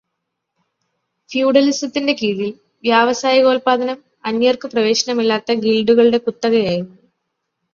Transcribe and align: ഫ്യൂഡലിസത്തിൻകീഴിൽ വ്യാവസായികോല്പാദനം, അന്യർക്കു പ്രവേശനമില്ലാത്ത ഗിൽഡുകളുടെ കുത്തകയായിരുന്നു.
ഫ്യൂഡലിസത്തിൻകീഴിൽ 1.29 2.49
വ്യാവസായികോല്പാദനം, 2.83 3.99
അന്യർക്കു 4.25 4.67
പ്രവേശനമില്ലാത്ത 4.67 5.59
ഗിൽഡുകളുടെ 5.59 6.17
കുത്തകയായിരുന്നു. 6.17 6.97